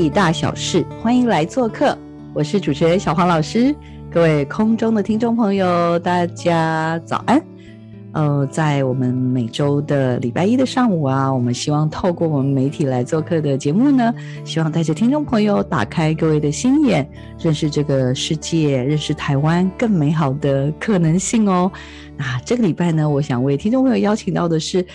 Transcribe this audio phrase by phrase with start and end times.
[0.00, 1.98] 体大小事，欢迎来做客。
[2.32, 3.74] 我是主持人小黄老师，
[4.12, 7.42] 各位空中的听众朋友，大家早安。
[8.12, 17.04] 呃，在我们每周的礼拜一的上午啊，我们希望透过我们媒体来做客的节目呢，希望带着听众朋友打开各位的心眼，
[17.40, 21.68] 认识这个世界，认识台湾更美好的可能性哦。
[22.16, 24.86] 那这个礼拜呢，我想为听众朋友邀请到的是。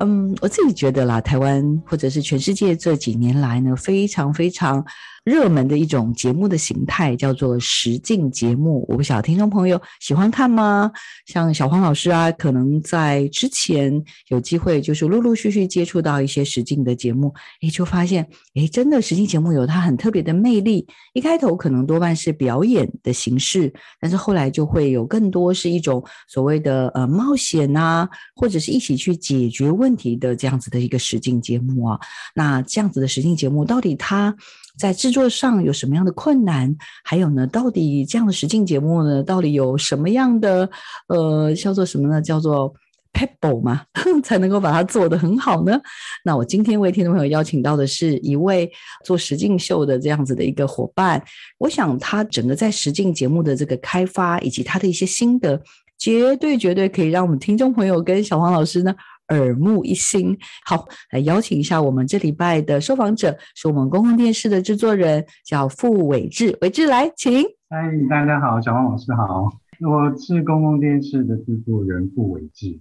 [0.00, 4.84] 嗯，我自己觉得啦，台湾或者是全世界这几年来呢，非常非常。
[5.24, 10.90] 热门的一种节目的形态叫做实境节目，我不晓得听众朋友喜欢看吗？
[11.26, 20.86] 像小黄老师啊，可能在之前有机会就是陆陆续续接触到一些实境的节目，诶，就发现诶，真的实境节目有它很特别的魅力。
[21.12, 32.00] 一开头可能多半是表演的形式，但是后来就会有更多是一种所谓的呃冒险啊，或者是一起去解决问题的这样子的一个实境节目啊。
[32.34, 34.34] 那这样子的实境节目到底它？
[34.80, 36.74] 在制作上有什么样的困难？
[37.04, 40.68] 还有呢，到底这样的实境节目呢，到底有什么样的
[41.08, 42.22] 呃，叫做什么呢？
[42.22, 42.72] 叫做
[43.12, 43.82] pebble 吗？
[44.24, 45.78] 才能够把它做得很好呢？
[46.24, 48.70] 那我今天为听众朋友邀请到的是一位
[49.04, 51.22] 做实境秀的这样子的一个伙伴。
[51.58, 55.60] 我想他整个在实境节目的这个开发以及他的一些心得，
[55.98, 58.94] 绝对绝对可以让我们听众朋友跟小黄老师呢。
[59.30, 60.36] 耳目一新，
[60.66, 67.42] 好，来邀请一下我们这礼拜的受访者，是我们公共电视的制作人，叫傅伟志，伟志来，请。
[67.68, 67.78] 嗨，
[68.08, 69.48] 大家好，小王老师好，
[69.80, 72.80] 我是公共电视的制作人傅伟志，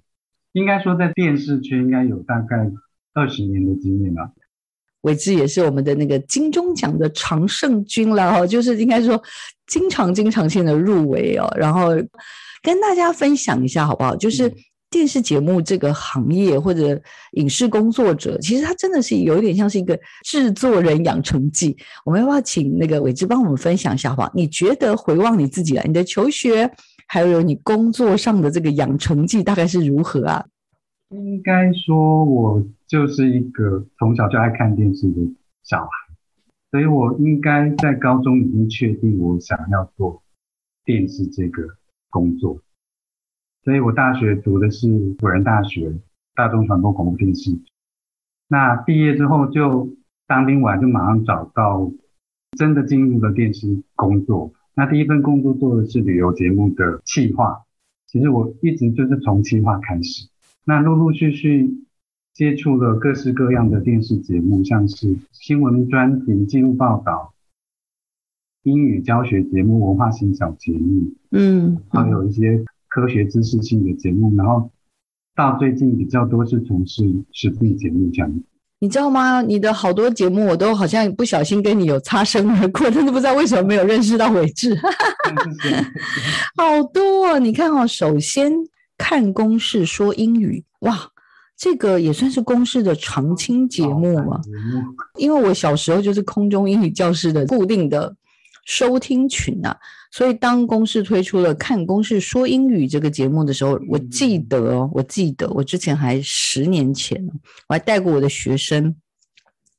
[0.53, 2.71] 应该说在电视圈应该有大概
[3.13, 4.31] 二十年的经验了。
[5.01, 9.21] 伟志也是我们的那个金钟奖的常胜军了哈，就是应该说
[9.67, 11.89] 经常经常性的入围哦，然后
[12.63, 14.15] 跟大家分享一下好不好？
[14.15, 14.51] 就是。
[14.89, 16.99] 电视节目这个行业或者
[17.33, 21.77] 影视工作者，其实他真的是有一点像是一个制作人养成记。
[22.05, 24.31] 我们要不要请那个伟志帮我们分享一下好不好？
[24.33, 26.69] 你觉得回望你自己啊，你的求学，
[27.07, 30.45] 还有你工作上的这个养成记，大概是如何啊？
[31.09, 35.21] 应该说，我就是一个从小就爱看电视的
[35.63, 35.89] 小孩，
[36.71, 40.21] 所以我应该在高中已经确定我想要做
[40.85, 41.63] 电视这个
[42.09, 42.59] 工作。
[43.69, 45.93] 所以我大学读的是辅仁大学
[46.33, 47.55] 大众传播广播电视。
[48.47, 51.91] 那毕业之后就当兵完就马上找到
[52.57, 54.51] 真的进入了电视工作。
[54.73, 57.61] 那第一份工作做的是旅游节目的企划。
[58.07, 60.27] 其实我一直就是从企划开始。
[60.65, 61.69] 那陆陆续续
[62.33, 67.35] 接触了各式各样的电视节目，像是新闻专题、记录报道、
[68.63, 72.65] 英语教学节目、文化型小节目，嗯，还有一些。
[72.89, 74.69] 科学知识性的节目，然后
[75.35, 78.31] 到最近比较多是从事实境节目这样。
[78.81, 79.41] 你知道吗？
[79.41, 84.73] 你的好多节目我都好像不小心跟你有擦身而过，但是不知道为什么没有认识到伟志。
[86.55, 88.53] 好多，哦你看哦，首先
[88.97, 90.97] 看公式说英语，哇，
[91.57, 94.39] 这个也算是公式的常青节目嘛。
[95.17, 98.15] 因为我小时候就是空中英语教室的固定的
[98.69, 99.75] 收听群呐。
[100.11, 107.23] 所以，当公式推出了《看公式说英语》这个节目的时候，我记得哦，我记得我之前还十年前
[107.67, 108.95] 我还带过我的学生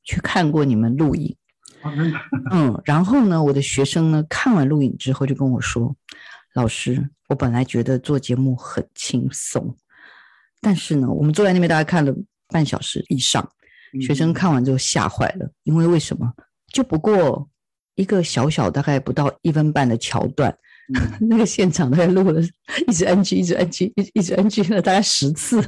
[0.03, 1.35] 去看过你们录影。
[2.51, 5.95] 嗯，然后呢，我的学生呢看完录影之后就跟我说
[6.55, 9.75] ：“老师，我本来觉得做节目很轻松，
[10.61, 12.13] 但是呢，我们坐在那边大概看了
[12.47, 13.51] 半小时以上，
[14.01, 16.33] 学生看完之后吓坏了，因为为什么？
[16.71, 17.47] 就不过。”
[18.01, 20.53] 一个小小大概不到一分半的桥段，
[21.21, 22.41] 那个现场大概录了
[22.87, 25.61] 一直 NG，一直 NG，一一直 NG 了大概十次，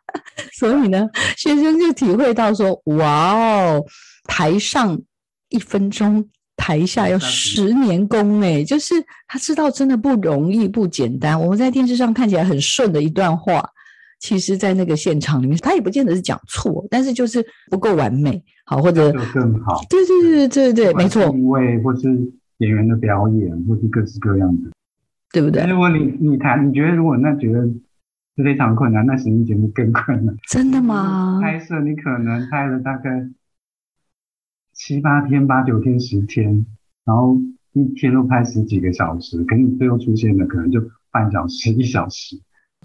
[0.58, 3.84] 所以呢，学生就体会到说：哇哦，
[4.24, 5.00] 台上
[5.48, 8.94] 一分钟，台下要十年功哎，就是
[9.26, 11.40] 他知道真的不容易，不简单。
[11.40, 13.68] 我们在电视上看起来很顺的一段话。
[14.18, 19.80] 其实，在那个现场里面，他也不见得是讲错，但是就是不够完美，好或者更好。
[19.88, 21.22] 对对对对对对，没错。
[21.36, 22.08] 因为或是
[22.58, 24.70] 演员的表演，或是各式各样的
[25.32, 25.64] 对不对？
[25.66, 27.64] 如果你你谈，你觉得如果那觉得
[28.36, 30.36] 是非常困难，那实境节目更困难。
[30.48, 31.38] 真的吗？
[31.40, 33.28] 拍摄你可能拍了大概
[34.72, 36.66] 七八天、八九天、十天，
[37.04, 37.38] 然后
[37.72, 40.80] 一天都拍十几个小时，可你最后出现的可能就
[41.12, 42.36] 半小时、一小时。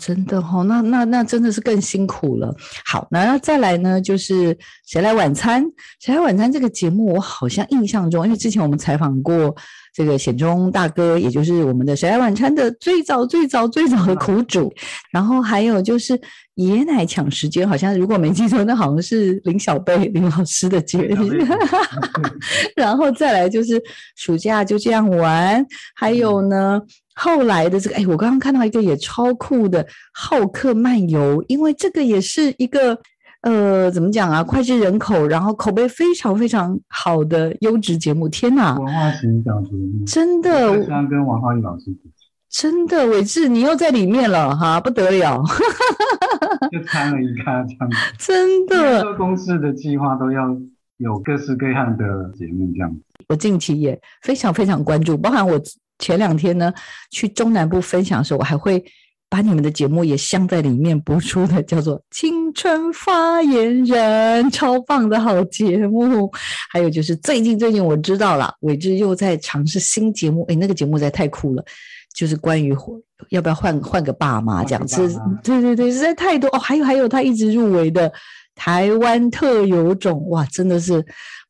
[0.01, 2.53] 真的哦，那那那真的是更辛苦了。
[2.83, 4.57] 好，那再来呢，就是
[4.87, 5.63] 谁来晚餐？
[5.99, 9.55] 谁来晚餐这个节目，我好像印象中，因为之前我们采访过
[9.93, 14.73] 这个显忠大哥，也就是我们的谁来晚餐的最早最早最早的苦主。
[15.11, 16.19] 然后还有就是
[16.55, 21.29] 爷奶抢时间，好像如果没记错，那好像是林小贝林老师的节目。
[22.75, 23.79] 然后再来就是
[24.15, 25.63] 暑假就这样玩，
[25.95, 26.81] 还有呢。
[27.15, 29.83] 后来的这个，哎，我刚刚看到一个也超酷的
[30.13, 32.97] 《好客漫游》，因为这个也是一个，
[33.41, 34.43] 呃，怎么讲啊？
[34.43, 38.27] 脍炙人口，然后口碑非常非常好的优质节目。
[38.27, 38.75] 天哪！
[38.79, 40.85] 文化形象节目，真的。
[40.85, 41.85] 刚跟王浩宇老师
[42.49, 45.43] 真的，伟志，你又在里面了哈，不得了。
[46.71, 47.97] 就参了一咖这样子。
[48.17, 49.01] 真的。
[49.01, 50.55] 做公司的计划都要
[50.97, 53.01] 有各式各样的节目这样子。
[53.27, 55.61] 我近期也非常非常关注，包含我。
[56.03, 56.73] 前两天呢，
[57.11, 58.83] 去中南部分享的时候，我还会
[59.29, 66.29] 把你们的节目也镶在里面播出的，叫做《青春发言人》，超棒的好节目。
[66.69, 71.63] 还有就是最近最近我知道了，伟志又在尝试新节目，哎，那个节目实在太酷了，
[72.13, 72.75] 就是关于
[73.29, 74.97] 要不要换换个爸妈这样子，
[75.41, 76.59] 对对对，实在太多哦。
[76.59, 78.11] 还有还有，他一直入围的
[78.55, 81.01] 台湾特有种，哇，真的是。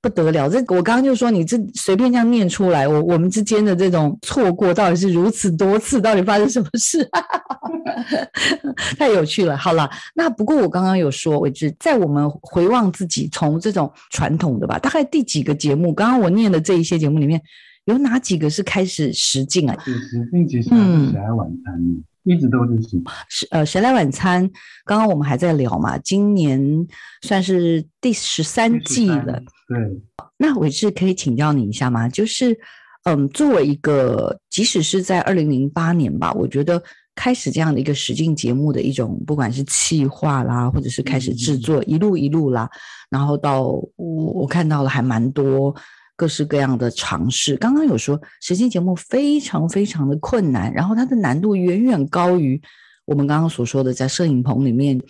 [0.04, 7.10] 不得了，这我刚刚就说你这随便这样念出来，我我们之间的这种错过到底是如此多次，到底发生什么事？
[9.00, 9.56] 太有趣了。
[9.56, 15.94] 好了，那不过我刚刚有说，伟志在我们回望自己从这种传统的吧，大概第几个节目？
[15.94, 17.42] 刚刚我念的这一些节目里面
[17.86, 19.78] 有哪几个是开始实境啊？
[19.86, 20.76] 实境其实是
[21.12, 21.82] 谁来晚餐？
[22.24, 22.82] 一直都是
[23.28, 24.50] 是呃，谁来晚餐？
[24.86, 26.88] 刚刚我们还在聊嘛，今年
[27.22, 29.42] 算是第十三季了。
[29.68, 29.78] 对，
[30.38, 32.08] 那伟志可以请教你一下吗？
[32.08, 32.58] 就是，
[33.04, 36.82] 嗯，作为一个，即使是在二零零八年吧，我觉得
[37.16, 42.70] 开始这样的一个实境节目的一种，不管是企划啦，或者是开始制作，一路一路啦，
[43.10, 43.86] 然后到我
[44.34, 45.76] 我看到了还蛮多
[46.16, 47.56] 各式各样的尝试。
[47.58, 52.62] 刚刚有说实境节目非常非常的困难，然后它的难度远远高于
[53.06, 55.02] 我们刚刚所说的在摄影棚里面。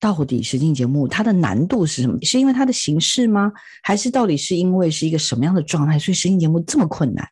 [0.00, 2.16] 到底实境节目它的难度是什么？
[2.22, 3.52] 是因为它的形式吗？
[3.82, 7.28] 还是到底是因为是一个什么样的状态，所以实境节目这么困难？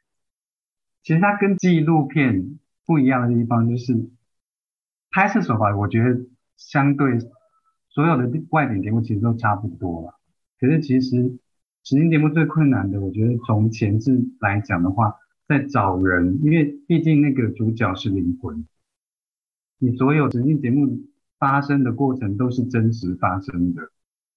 [1.05, 4.11] 其实它跟纪录片不一样的地方就是
[5.13, 6.19] 拍摄手法，我觉得
[6.57, 7.21] 相对
[7.89, 10.19] 所有的外景节目其实都差不多了。
[10.59, 11.39] 可是其实
[11.87, 15.15] 实境节目最困难的，我觉得从前置来讲的话，
[15.47, 18.67] 在找人，因为毕竟那个主角是灵魂，
[19.79, 21.07] 你所有实境节目。
[21.39, 23.91] 发生的过程都是真实发生的，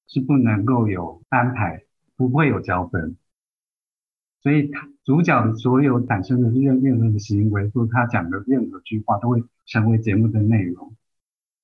[0.05, 1.83] 是不能够有安排，
[2.17, 3.15] 不会有脚本，
[4.43, 10.93] 所以他主角所有产生的任任何的行为，或者他讲的任何句话，都会成为节目的内容。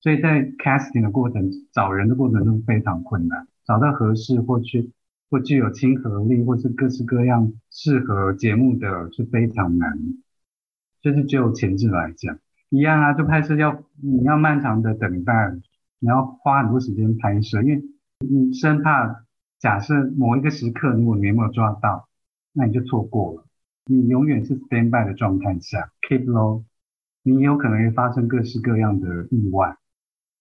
[0.00, 4.90] 所以在 casting 的过程，找人的过程中非常困难，找到合适或去
[5.30, 9.98] 或具有亲和力，或是各式各样适合节目的是非常难，
[11.02, 12.38] 就是就前置来讲。
[12.68, 15.32] 一样啊，就拍摄要你要漫长的等待，
[15.98, 17.84] 你要花很多时间拍摄，因为
[18.18, 19.24] 你生怕
[19.58, 22.08] 假设某一个时刻如果你没有抓到，
[22.52, 23.46] 那你就错过了。
[23.88, 26.64] 你永远是 stand by 的状态下，keep low，
[27.22, 29.76] 你有可能会发生各式各样的意外，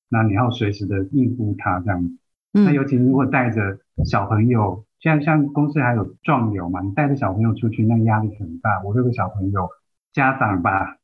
[0.09, 2.17] 那你要随时的应付它这样。
[2.53, 8.81] 那尤其如果带着小朋友，像像公司还有壮游嘛，你带着小朋友出去，那压力很大。
[8.83, 9.69] 我这个小朋友
[10.11, 10.97] 家长把。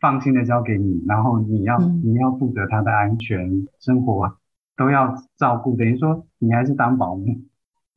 [0.00, 4.36] 放心的交给你，然后你要你要负责他的安全生活
[4.76, 7.24] 都要照顾，等于说你还是当保姆。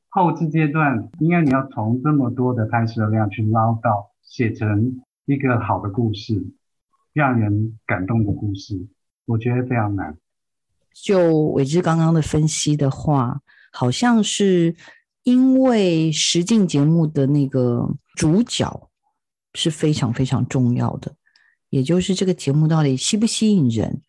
[0.07, 6.53] 后置阶段，应该你要从这么多的拍摄量去捞到写成一个好的故事，
[7.11, 8.87] 让人感动的故事，
[9.25, 10.15] 我觉得非常难。
[10.93, 13.41] 就伟志刚刚的分析的话，
[13.79, 14.75] 好像是
[15.21, 18.89] 因为实境节目的那个主角
[19.53, 21.13] 是非常非常重要的。
[21.69, 24.01] 也就是这个节目到底吸不吸引人？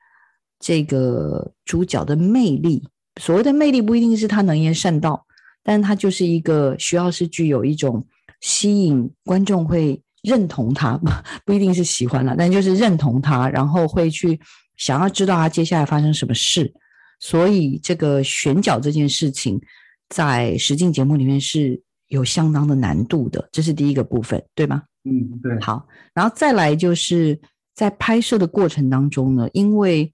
[0.59, 2.89] 这个主角的魅力，
[3.21, 5.27] 所谓的魅力不一定是他能言善道，
[5.63, 8.07] 但他就是一个需要是具有一种
[8.41, 10.99] 吸引观众会认同他，
[11.45, 14.41] 不一定是喜欢了，但就是认同他，然后会去
[14.79, 16.73] 想要知道他接下来发生什么事。
[17.21, 19.61] 所以这个选角这件事情，
[20.09, 24.83] 在实境节目里面是有相当的难度的，这是第一个部分，对吗？
[25.05, 25.61] 嗯，对。
[25.61, 27.39] 好，然后再来就是。
[27.79, 30.13] 在拍摄的过程当中呢，因为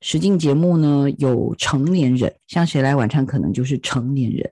[0.00, 4.48] 实境节目呢有成年人，像谁来晚餐可能就是成年人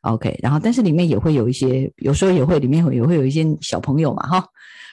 [0.00, 4.44] ，OK，然后但是里面也会有一些，有时候也会里面会也会有一些小朋友嘛，哈，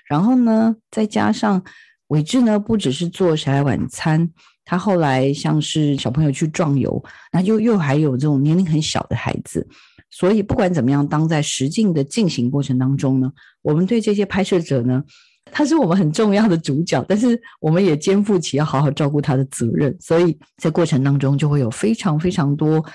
[0.08, 1.64] 然后呢再加上
[2.10, 4.30] 伟志呢不只是做谁来晚餐，
[4.70, 9.68] 他后来像是小朋友去壮游，那又又还有这种年龄很小的孩子。
[10.12, 13.32] 所以不管怎么样，当在实境的进行过程当中呢，
[13.64, 15.04] 我们对这些拍摄者呢，
[15.52, 19.98] 他是我们很重要的主角，但是我们也肩负起要好好照顾他的责任。
[20.00, 22.86] 所以在过程当中就会有非常非常多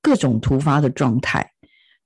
[0.00, 1.44] 各种突发的状态。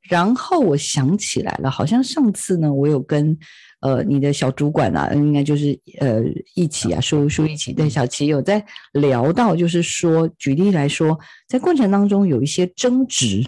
[0.08, 3.38] 然后我想起来了，好像上次呢，我有跟
[3.80, 6.22] 呃你的小主管啊，应该就是呃
[6.54, 11.18] 一起啊，叔叔一起对小齐有在聊到，就是说举例来说，
[11.48, 13.44] 在过程当中有一些争执。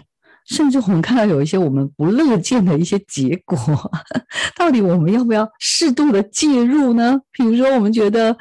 [0.47, 3.57] 甚至我们看到有一些我们不乐见的一些结果，
[4.57, 7.21] 到底我们要不要适度的介入呢？
[7.31, 8.35] 比如说，我们觉得，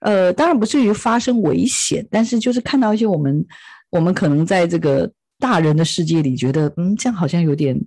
[0.00, 3.44] 呃，当然不至于发生危险，但是就是看到一些我们，
[3.90, 7.78] 我们可能在这个大人的世界里觉得，嗯，这样好像有点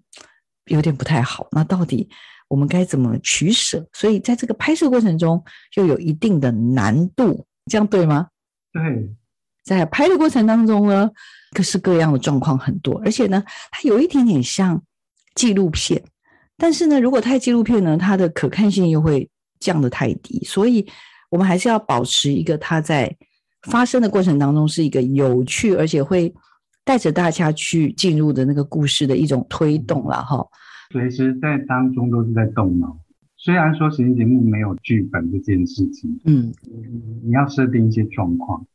[0.67, 1.47] 有点不太好。
[1.51, 2.07] 那到底
[2.47, 3.85] 我们该怎么取舍？
[3.93, 8.27] 所以在这个拍摄过程中，就有一定的难度，这样对吗？
[8.71, 9.09] 对，
[9.63, 11.09] 在拍的过程当中呢？
[11.53, 14.83] 各式各样的状况很多，而且呢，它有一点点像
[15.33, 16.03] 纪录片，
[16.57, 19.27] 但是呢，如果太纪录片呢，它的可看性又会
[19.59, 20.85] 降得太低，所以
[21.29, 23.15] 我们还是要保持一个它在
[23.63, 26.31] 发生的过程当中是一个有趣，而且会
[26.83, 30.45] 带着大家去进入的那个故事的一种推动了哈。
[30.91, 32.97] 随时在当中都是在动脑，
[33.35, 36.53] 虽然说实验节目没有剧本这件事情，嗯，
[37.23, 38.65] 你要设定一些状况，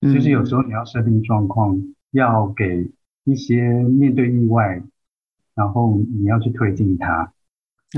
[0.00, 1.80] 就是有时候你要设定状况。
[2.14, 2.88] 要给
[3.24, 4.80] 一些面对意外，
[5.56, 7.32] 然后你要去推进它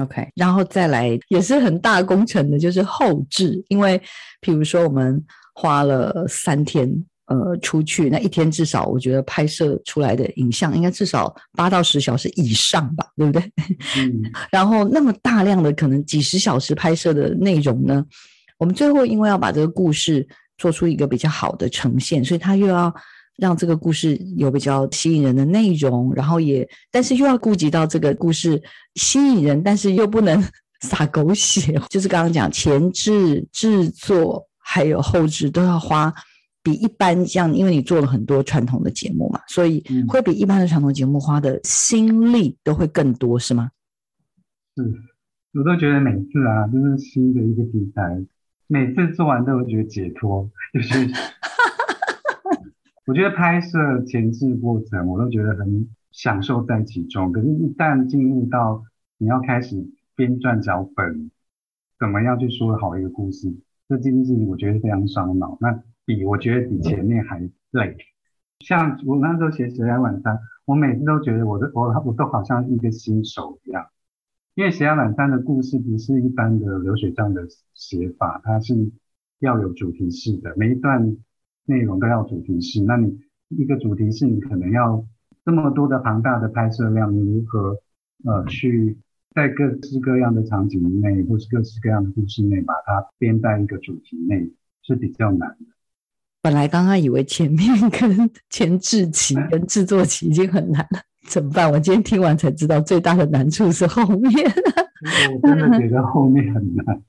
[0.01, 3.63] ，OK，然后再来也是很大工程的，就是后置。
[3.69, 4.01] 因为
[4.41, 5.23] 比如说我们
[5.55, 6.89] 花了三天，
[7.27, 13.43] 呃，出去那一天至少我觉得拍摄出来的影像应该至少八到十小时以上吧，对不对？
[13.99, 14.23] 嗯。
[14.51, 18.05] 然后那么大量的可能几十小时拍摄的内容呢，
[18.59, 20.27] 我们最后因为要把这个故事
[20.59, 22.95] 做出一个比较好的呈现，所以他又要。
[23.39, 28.59] 让这个故事有比较吸引人的内容，然后也，但是又要顾及到这个故事
[28.95, 30.43] 吸引人，但是又不能
[30.81, 36.11] 撒狗血，就是刚刚讲前置制作还有后置都要花
[36.67, 43.71] 比一般这样，因为你做了很多传统的节目嘛，所以会比一般的传统节目花的心力都会更多，是吗？
[44.75, 44.83] 是，
[45.55, 48.27] 我都觉得每次啊，就是新的一个题材，
[48.67, 51.09] 每次做完都会觉得解脱， 就是。
[53.07, 57.31] 我觉得拍摄前置过程，我都觉得很享受在其中。
[57.31, 58.83] 可是，一旦进入到
[59.19, 61.31] 你要开始编撰脚本，
[62.01, 63.55] 怎么样去说好一个故事，
[63.89, 65.57] 这件事情我觉得非常伤脑。
[65.61, 67.39] 那比我觉得比前面还
[67.73, 67.99] 累。
[68.61, 73.87] 像我那时候写《斜阳晚餐》，我每次都觉得我的我我都好像一个新手一样，
[74.55, 78.75] 因为《斜阳晚餐》的故事不是一般的流水账的写法，它是
[79.41, 81.17] 要有主题式的，每一段。
[81.69, 85.05] 内容都要主题式，那你一个主题式，你可能要
[85.45, 87.77] 这么多的庞大的拍摄量，你如何
[88.25, 88.97] 呃去
[89.35, 94.49] 在各式各样的场景内，或是各式各样的故事内，把它编在一个主题内
[94.83, 95.76] 是比较难的。
[96.47, 101.69] 本来刚刚以为前面跟前置期跟制作期已经很难了，怎么办？
[101.69, 104.33] 我今天听完才知道，最大的难处是后面。
[105.35, 107.03] 我真的觉得后面很难。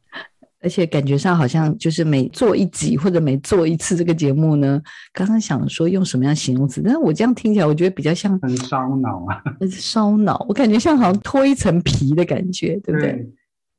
[0.59, 4.81] 而且感觉上好像就是每做一集或者每做一次这个节目呢，
[5.13, 9.39] 刚刚想说用什么样形容词，但是我这样听起来，我觉得比较像很烧脑啊，
[9.69, 10.43] 烧脑。
[10.49, 13.29] 我感觉像好像脱一层皮的感觉，对不对？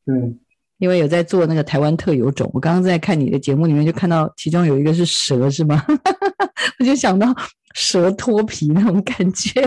[0.07, 0.37] 对，
[0.79, 5.85] 因为有在做那个台湾特有种，我刚刚在看你的节目里面就看到其中有一个是蛇，是吗？
[6.81, 7.35] 我就想到
[7.75, 9.61] 蛇脱皮那种感觉。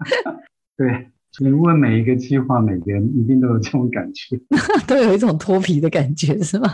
[0.76, 1.08] 对。
[1.38, 4.38] 你问每一个计划，每个人一定都有这种感觉，
[4.86, 6.70] 都有一种脱皮的感觉，是吗？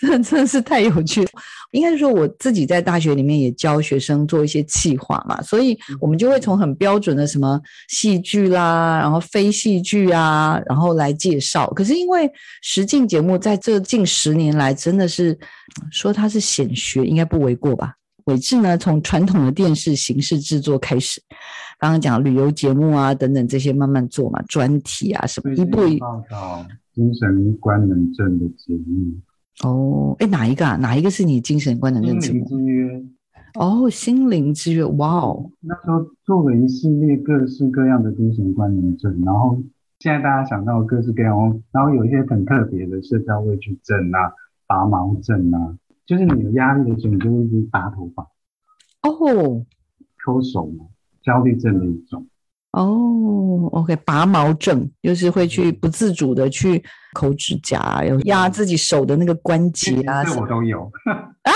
[0.00, 1.30] 真真的是太有趣了。
[1.72, 11.68] 应该是说，我自己在大学里面也教学生做一些企划嘛，所以我们就会从很标准的什么戏剧啦，然后非戏剧啊，然后来介绍。
[11.70, 12.30] 可是因为
[12.62, 15.36] 实境节目在这近十年来，真的是
[15.90, 17.94] 说它是显学，应该不为过吧？
[18.24, 21.20] 伟志呢，从传统的电视形式制作开始，
[21.78, 29.14] 刚刚讲旅游节目啊等等这些慢慢做嘛，专题啊什么，一步一报道精神官能症的节目。
[29.64, 30.76] 哦，哎，哪一个啊？
[30.76, 32.28] 哪一个是你精神观能认知？
[32.28, 33.04] 心灵之约。
[33.54, 35.50] 哦，心灵之约，哇哦！
[35.60, 39.58] 那时候做了一系列各式各样的精神观能症，然后
[39.98, 44.30] 现在大家想到各式各样，然后有一些很特别的社交畏惧症啊，
[44.66, 48.22] 拔毛症啊，就是你有压力的时候，你就会一直拔头发、
[49.02, 49.64] 哦
[50.22, 50.84] 抠手嘛，
[51.22, 52.26] 焦虑症的一种。
[52.72, 56.82] 哦，OK，拔毛症就是会去不自主的去
[57.16, 61.52] 抠指甲啊，有压自己手的那个关节啊这我都有， 啊，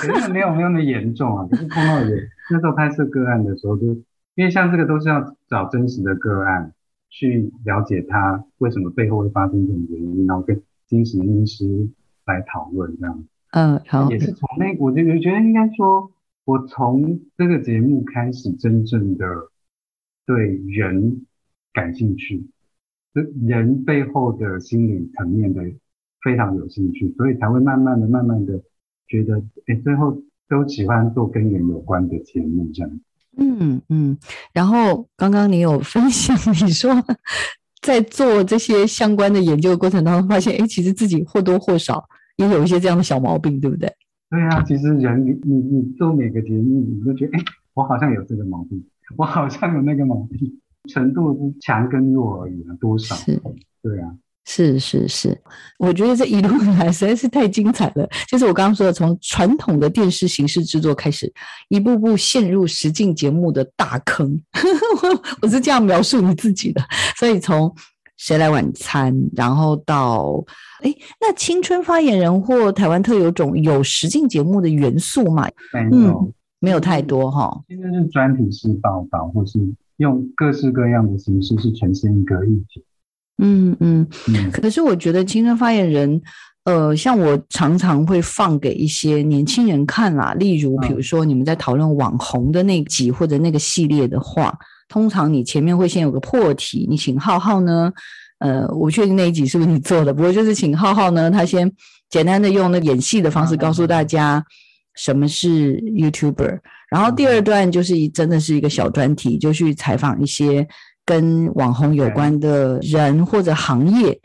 [0.00, 1.46] 可是没有没有那么严重啊。
[1.48, 2.16] 可是碰到有
[2.50, 3.86] 那时候拍摄个案的时候，就
[4.34, 6.72] 因为像这个都是要找真实的个案
[7.08, 11.88] 去了解他为什么背后会发生这种原因，然后跟精神医师
[12.26, 13.24] 来讨论这样。
[13.52, 16.10] 嗯，好，也是从那，我就觉得应该说，
[16.44, 19.24] 我从这个节目开始真正的
[20.26, 21.24] 对人
[21.72, 22.44] 感兴趣，就
[23.46, 25.62] 人背后的心理层面的
[26.22, 28.60] 非常有兴趣，所以才会慢慢的、慢慢的
[29.06, 33.00] 觉得，哎，最后都喜欢做跟人有关的节目这样。
[33.36, 34.16] 嗯嗯，
[34.52, 36.94] 然后刚刚你有分享， 你说
[37.82, 42.04] 在做这些相关的研究的过程当中，发现哎，其实自己或多或少
[42.36, 43.92] 也有一些这样的小毛病，对不对？
[44.30, 47.44] 对啊，其实人你你你做每个节目，你都觉得，哎，
[47.74, 48.84] 我好像有这个毛病，
[49.16, 53.14] 我好像有那个毛病，程度是强跟弱而已啊，多少？
[53.16, 53.40] 是
[53.82, 54.10] 对啊，
[54.46, 55.40] 是是是，
[55.78, 58.08] 我觉得这一路以来实在是太精彩了。
[58.28, 61.32] 就是我刚刚说的，从传统的电视形式制作开始，
[61.68, 64.38] 一步步陷入实境节目的大坑。
[65.02, 66.82] 我 我是这样描述你自己的。
[67.16, 67.74] 所以从
[68.16, 70.44] 谁来晚餐，然后到
[70.82, 75.48] 哎，那青春发言人或台湾特有种有实境节目的元素嘛？
[75.72, 76.20] 没有。
[76.20, 77.62] 嗯，没有太多哈。
[77.68, 79.58] 现在是专题式报道，或是
[79.98, 82.84] 用各式各样的形式去呈现一个议题。
[83.38, 86.22] 嗯嗯，嗯，可是我觉得青春发言人，
[86.64, 94.56] 呃，像我常常会放给一些年轻人看啦，例如比如说你们在讨论网红的那集或者那个系列的话，
[94.88, 97.92] 通常你前面会先有个破题，你请浩浩呢，
[98.38, 101.70] 呃，我不确定那一集是不是你做的，不过就是请浩浩呢，他先
[102.08, 104.44] 简单的用那个演戏的方式告诉大家
[104.94, 106.60] 什么是 YouTuber，
[106.94, 110.64] 然后第二段就是一真的是一个小专题，就去采访一些
[111.04, 114.16] 跟网红有关的人或者行业。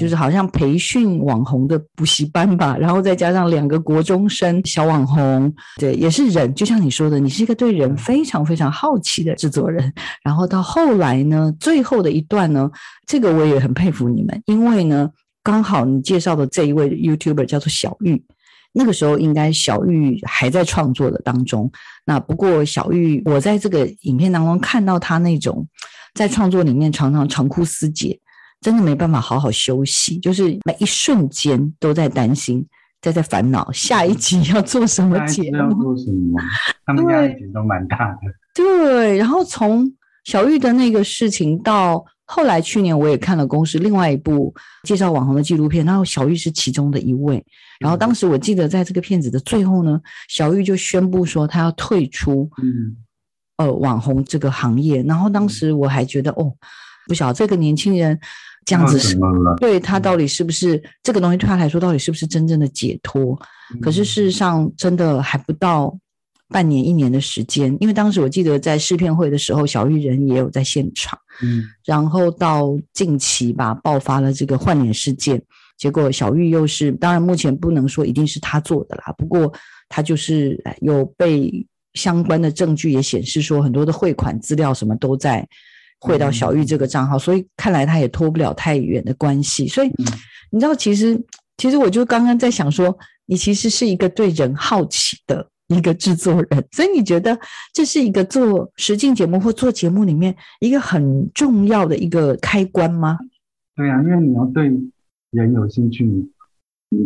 [0.00, 9.92] 就是好像培训网红的补习班吧，然后再加上两个国中生小网红，对，也是人，就像你说的，你是一个对人非常非常好奇的制作人。
[10.24, 12.68] 然后到后来呢，最后的一段呢，
[13.06, 15.08] 这个我也很佩服你们，因为呢，
[15.44, 18.20] 刚好你介绍的这一位 YouTuber 叫做小玉，
[18.74, 21.70] 那个时候应该小玉还在创作的当中。
[22.04, 25.66] 那不过小玉，我在这个影片当中看到她那种
[26.14, 28.20] 在创作里面常常长哭思竭。
[28.60, 32.66] 真的没办法好好休息，就是每一瞬间都在担心，
[33.02, 35.82] 在在烦恼下一集要做什么节要目。
[35.82, 36.40] 做什么？
[36.86, 38.20] 他们压力都蛮大的。
[38.56, 39.92] 对，然后从
[40.24, 47.44] 小玉的那个事情到后来，去年我也看了公司另外一部介绍网红的纪录片，然后小玉是其中的一位。
[47.84, 52.96] 然后当时我记得在这个片子的最后呢，小玉就宣布说她要退出嗯，
[53.58, 55.02] 呃网红这个行业。
[55.02, 56.50] 然后当时我还觉得哦，
[57.06, 58.18] 不晓得这个年轻人
[58.64, 59.18] 这样子是？
[59.60, 63.38] 对他到底是不是这个东西对他来说到底是不是真正的解脱？
[63.82, 65.94] 可是事实上真的还不到
[66.48, 75.42] 半年一年的时间，因为当时我记得在试片会的时候，小玉人也有在现场，嗯，然后到近期吧爆发了这个换脸事件，
[75.84, 79.52] 结果小玉又是当然目前不能说一定是他做的啦，不过
[79.88, 85.46] 他就是呃有被相关的证据也显示说很多的汇款资料什么都在。
[86.00, 89.66] 汇到小玉这个账号，所以看来他也脱不了太远的关系。
[89.66, 90.04] 所以嗯
[90.50, 91.18] 你知道，其实
[91.56, 92.94] 其实我就刚刚在想说，
[93.24, 97.38] 你其实是一个对人好奇的一个制作人，所以你觉得
[97.72, 103.16] 这是一个做实境节目或做节目里面一个很重要的一个开关吗？
[103.74, 104.70] 对啊，因为你要对
[105.34, 106.04] 人有兴趣，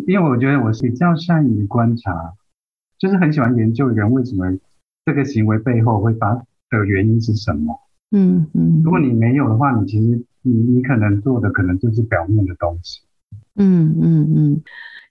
[0.06, 2.34] 因为我觉得我是比较善于观察，
[2.98, 4.44] 就是很喜欢研究人为什么
[5.06, 7.74] 这个行为背后会发的原因是什么。
[8.10, 13.00] 嗯嗯如果你没有的话，你其实你你可能做的可能就是表面的东西。
[13.56, 14.62] 嗯嗯嗯，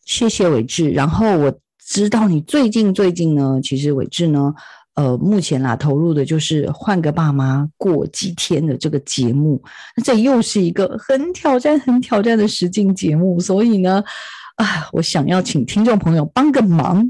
[0.06, 0.91] 谢谢伟志。
[0.91, 4.53] 然后我知道你最近最近呢，其实伟志呢，
[4.97, 9.63] 呃，目前啦投入的就是换个爸妈过几天的这个节目，
[9.95, 14.03] 那这又是一个很挑战、很挑战的实境节目，所以呢。
[14.57, 17.07] 啊，我想要请听众朋友帮个忙，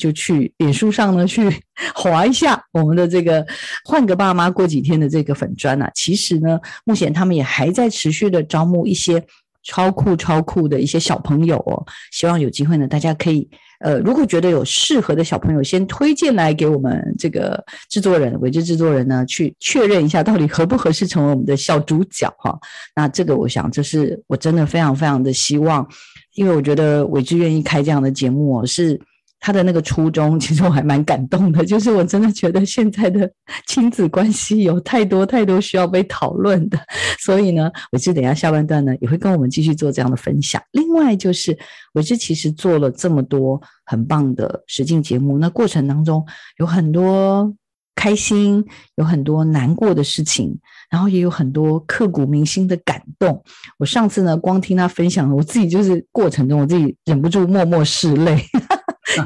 [0.00, 1.48] 就去脸书上呢去
[1.94, 3.46] 划一下我们的这个
[3.84, 5.88] 换个爸妈过几天的这个粉砖啊。
[5.94, 9.24] 其实呢，目前他们也还在持续的招募一些
[9.62, 11.86] 超酷超酷的一些小朋友哦。
[12.10, 13.48] 希望有机会呢，大家可以
[13.78, 22.58] 呃，如果觉得有适合的小朋友，先推荐来给我们这个制作人、伟志制作人呢，去确认一下到底合不合适成为我们的小主角哈。
[22.94, 25.86] 那这个我想，这是我真的非常非常的希望，
[26.34, 29.00] 因为我觉得伟志愿意开这样的节目哦，是。
[29.40, 31.64] 他的那个初衷，其实我还蛮感动的。
[31.64, 33.30] 就是我真的觉得现在的
[33.66, 36.78] 亲子关系有太多太多需要被讨论的，
[37.20, 40.60] 所以呢，伟志等下下半段呢也会跟我们继续做这样的分享。
[40.72, 41.56] 另外就是
[41.94, 46.26] 伟志其实做了这么多很棒的实境节目，那过程当中
[46.58, 47.54] 有很多
[47.94, 48.64] 开心，
[48.96, 50.58] 有很多难过的事情，
[50.90, 53.42] 然后也有很多刻骨铭心的感动。
[53.78, 58.44] 我上次呢光听他分享，我自己就是过程中我自己忍不住默默拭泪。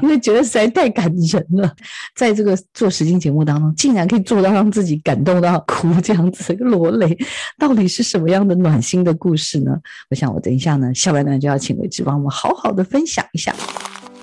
[0.02, 1.70] 因为觉得实在太感人了，
[2.16, 7.16] 在这个做实境节目当中，竟然可以做到让自己感动到哭这样子落泪，
[7.58, 9.72] 到底是什么样的暖心的故事呢？
[10.10, 13.54] 我想我等一下呢，下半段就要请伟志帮我们好好的分享一下。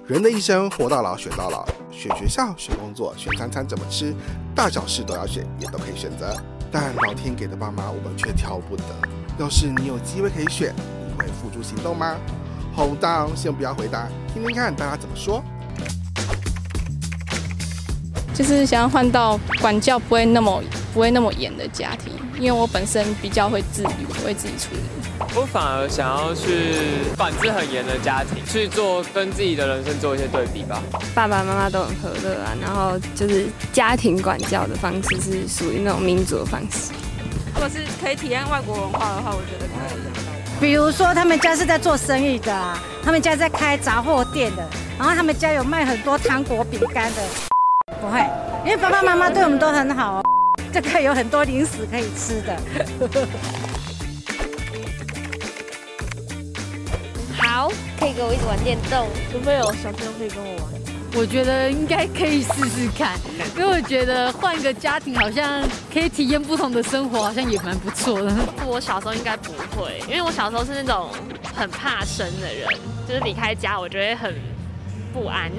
[0.07, 4.11] 人的一生，活到老学到老，选学校、选工作、选餐餐怎么吃，
[4.55, 6.35] 大小事都要选，也都可以选择。
[6.71, 8.83] 但老天给的爸妈，我们却挑不得。
[9.37, 12.15] 要是你有机会可以选，你会付诸行动吗
[12.75, 15.43] ？？Hold on，，先不要回答，听听看大家怎么说。
[18.39, 24.79] 就是想要换到管教不会那么不会那么严的家庭，因为我本身比较会自律，会自己处理。
[25.35, 30.81] 我反而想要去管制很严的家庭，去做跟自己的人生做一些对比吧。
[31.13, 36.93] 爸爸妈妈都很和乐啊，然后就是家庭管教的方式是属于那种民主的方式。
[37.53, 40.61] 如果是可以体验外国文化的话，我觉得可以。
[40.61, 44.65] 比如说，他们家是在做生意的，啊他们家在开杂货店的，
[44.97, 47.21] 然后他们家有卖很多糖果、饼干的。
[48.69, 50.21] 因为爸爸妈妈对我们都很好，
[50.71, 52.55] 这个有很多零食可以吃的。
[57.35, 60.65] 好，可以跟我一起玩电动，除非有小朋友可以跟我玩。
[61.15, 63.17] 我觉得应该可以试试看，
[63.57, 68.31] 因为我觉得换个家庭好像可以体验不同的生活，好像也蛮不错的。
[68.67, 71.09] 我小时候应该不会，因为我小时候是那种
[71.55, 72.67] 很怕生的人，
[73.07, 74.31] 就是离开家我觉得很
[75.11, 75.51] 不安。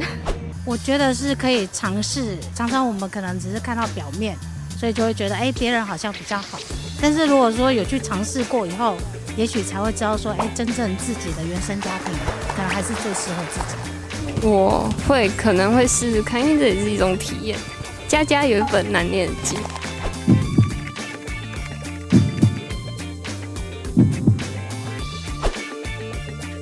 [0.64, 4.36] 我觉得是可以尝试，常常我们可能只是看到表面，
[4.78, 6.58] 所以就会觉得哎别人好像比较好。
[7.00, 8.96] 但是如果说有去尝试过以后，
[9.36, 12.12] 也许才会知道说哎真正自己的原生家庭
[12.54, 14.46] 可能还是最适合自己。
[14.46, 17.58] 我会可能会试试看，因为这也是一种体验。
[18.06, 19.58] 家家有一本难念的经。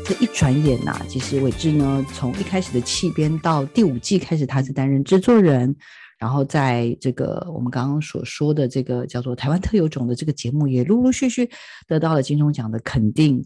[0.08, 5.76] 这一转眼呐，其实伟志呢，从一开始的弃编到第五季开始，他是担任制作人，
[6.18, 11.50] 然后在这个我们刚刚所说的这个叫做《台湾特有种》的这个节目，也陆陆续续
[11.86, 13.44] 得到了金钟奖的肯定。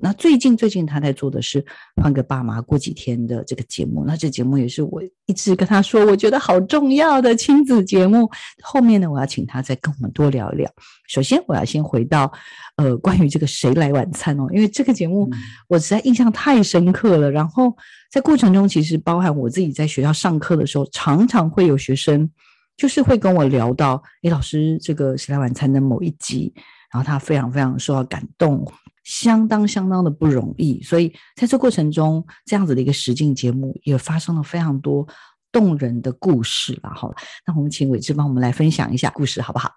[0.00, 1.64] 那最近最近他在做的是
[2.02, 8.28] 换个爸妈过几天的这个节目，那这节目也是我一直跟他说，我觉得好重要的亲子节目。
[8.62, 10.70] 后面呢，我要请他再跟我们多聊一聊。
[11.08, 12.30] 首先，我要先回到
[12.76, 15.30] 呃关于这个谁来晚餐哦，因为这个节目
[15.68, 17.30] 我实在印象太深刻了。
[17.30, 17.74] 然后
[18.10, 22.28] 在过程中，其实包含我自己在学校上课的时候，常常会有学生
[22.76, 26.52] 就是会跟我聊到，诶，老师这个谁来晚餐的某一集，
[26.92, 28.66] 然后他非常非常受到感动。
[29.04, 35.06] 相当相当的不容易，所以在这过程中，这样子的一个实境节目也发生了非常多
[35.52, 36.88] 动人的故事了。
[36.88, 37.14] 好，
[37.46, 39.70] 那我们请伟志帮我们来分享一下故事，好不好？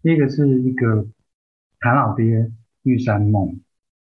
[0.00, 1.04] 第一个是一个
[1.80, 2.52] 谭老爹
[2.84, 3.60] 玉山梦，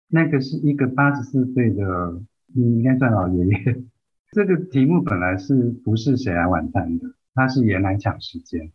[0.10, 2.22] 那个是一个八十四岁的，
[2.54, 3.84] 应该算老爷爷。
[4.34, 7.08] 这个题目本来是不是谁来晚餐的？
[7.34, 8.70] 他是爷来抢时间，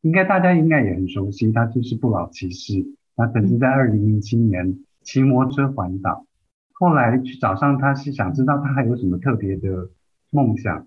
[0.00, 2.84] 应该大家应该也很熟悉，他就是不老骑士。
[3.14, 4.76] 他曾经在二零零七年。
[5.08, 6.26] 骑摩托车环岛，
[6.74, 9.88] 后来去找上他是想知道他还有什么特别的
[10.30, 10.86] 梦想，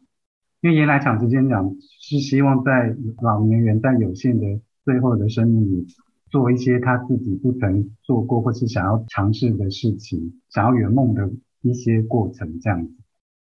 [0.61, 5.87] 因为爷来抢之间讲是希望在老年人在有限的最后的生命里
[6.29, 11.31] 做一些他自己不曾做过或是想要尝试的事情，想要圆梦的
[11.63, 12.93] 一些过程这样子。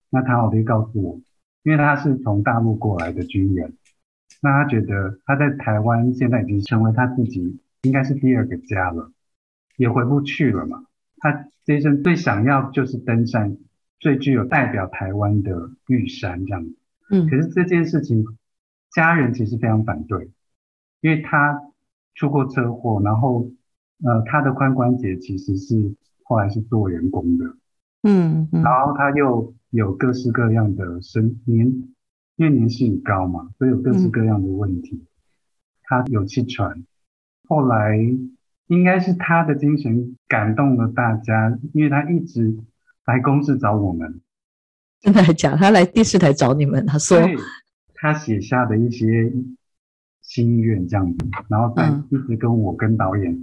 [0.09, 1.21] 那唐老爹告诉我，
[1.65, 3.75] 因为他是从大陆过来的军人，
[4.41, 9.11] 那他觉得他在台湾现在已经成为他自己应该是第二个家了。
[9.81, 10.85] 也回不去了嘛。
[11.17, 13.57] 他这一生最想要就是登山，
[13.99, 16.77] 最具有代表台湾的玉山这样子。
[17.09, 18.27] 嗯，可是这件事情，
[18.93, 20.31] 家人其实非常反对，
[21.01, 21.63] 因为他
[22.15, 23.51] 出过车祸，然后
[24.05, 27.47] 呃，他的髋关节其实是后来是做人工的。
[28.03, 31.67] 嗯，然后他又有各式各样的身年，
[32.37, 35.07] 因为年事很高嘛，所以有各式各样的问题。
[35.85, 36.85] 他有气喘，
[37.49, 37.99] 后来。
[38.71, 42.57] 应该是他的精神感动了大家，因为他一直
[43.05, 44.21] 来公司找我们。
[45.01, 45.57] 真的还假？
[45.57, 47.19] 他来电视台找你们，他说
[47.95, 49.33] 他写下的一些
[50.23, 53.37] 心愿这样子，然后再一直跟我跟导演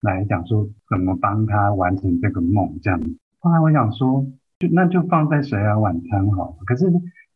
[0.00, 3.16] 来讲说怎么帮他完成这个梦这样子。
[3.40, 4.24] 后来我想说，
[4.60, 6.56] 就那就放在《谁来晚餐》好了。
[6.64, 6.86] 可是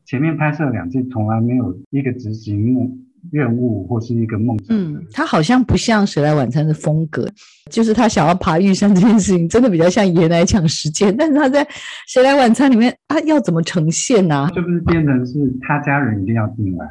[0.05, 2.98] 前面拍摄两季，从来没有一个执行梦
[3.30, 4.76] 任务或是一个梦想。
[4.76, 7.28] 嗯，他好像不像《谁来晚餐》的风格，
[7.70, 11.14] 就是他想要爬玉山这件事情，真的比较像爷来抢时间。
[11.16, 11.64] 但是他在
[12.08, 14.48] 《谁来晚餐》里面，他要怎么呈现呢？
[14.54, 16.87] 就不是变成是他家人一定要进来，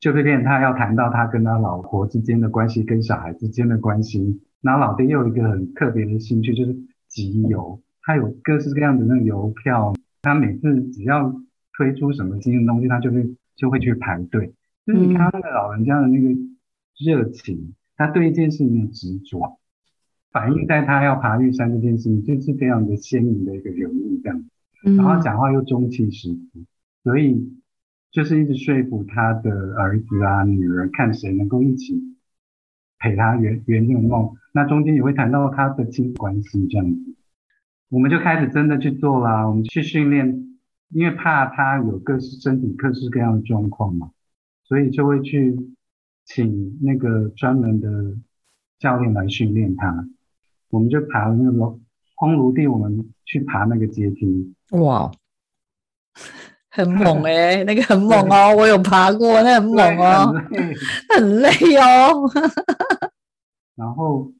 [0.00, 4.40] 就会变成他要谈到他跟他老婆之间的关系，跟小孩之间的关系。
[4.62, 6.74] 然后老爹又有一个很特别的兴趣，就是
[7.08, 11.34] 集邮，他有各式各样的那个邮票，他每次只要
[11.76, 14.52] 推出什么新的东西，他就会就会去排队。
[14.86, 16.28] 就是你看那个老人家的那个
[16.98, 19.58] 热情，他对一件事情的执着，
[20.32, 24.44] 反映在他要爬玉山这件事情，就是非常的鲜明的一个人物这样。
[24.82, 26.64] 然后讲话又中气十足，
[27.04, 27.52] 所以
[28.10, 32.16] 就是一直说服他的儿子啊、女儿，看谁能够一起
[32.98, 34.34] 陪他圆圆这个梦。
[34.52, 37.14] 那中间也会谈到他的亲子关系这样子，
[37.90, 40.56] 我们就开始真的去做啦，我们去训练，
[40.88, 44.10] 因为怕他有各式身体各式各样的状况嘛。
[44.70, 45.56] 所以就会去
[46.24, 47.88] 请那个专门的
[48.78, 50.08] 教练来训练他。
[50.68, 51.80] 我们就爬那个楼
[52.16, 54.54] 烘炉地，我们去爬那个阶梯。
[54.70, 55.10] 哇，
[56.70, 60.32] 很猛 哎，那个很猛哦，我有爬过，那很猛哦，
[61.16, 62.30] 很累哦。
[63.74, 64.32] 然后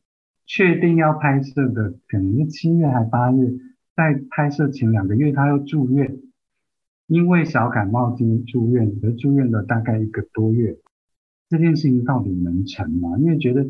[0.46, 3.48] 确定要拍摄的，可能是七月还八月，
[3.96, 6.20] 在拍摄前两个月，他要住院。
[7.10, 10.78] 因为小感冒进住院，而住院了大概一个多月，
[11.48, 13.18] 这件事情到底能成吗？
[13.18, 13.66] 因为觉得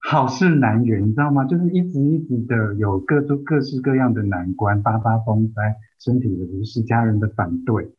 [0.00, 1.44] 好事难圆，你知道吗？
[1.44, 7.92] 就是一直一直的有各种各式各样的难关，发发风灾，身体的不适，家人的反对。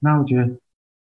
[0.00, 0.58] 那我觉得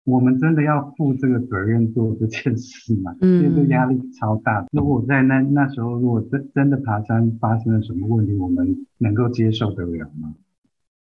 [0.05, 3.17] 我们真的要负这个责任做这件事嘛？
[3.21, 4.64] 嗯，因为这压力超大。
[4.71, 10.33] 如果在那那时候，如果真真的爬山发生了什么问题，我们能够接受得了吗？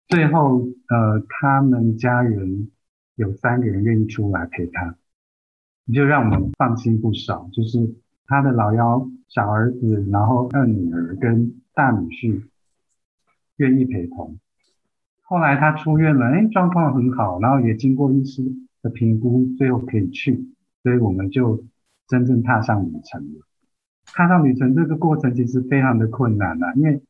[0.08, 2.70] 最后，呃，他们家人
[3.16, 4.96] 有三个人愿意出来陪他，
[5.94, 7.50] 就让我们放心不少。
[7.52, 7.94] 就是
[8.26, 12.44] 他的老幺小儿子，然后二女儿跟大女婿
[13.58, 14.40] 愿意陪同。
[15.24, 18.42] 后来他出院了，哎，状况很好，然后也经过医师
[18.82, 20.48] 的评估，最后可以去，
[20.84, 21.66] 所以我们就
[22.08, 23.42] 真正踏上旅程了。
[24.06, 27.02] 踏上旅程这个过程其实非常的困难啊，因为。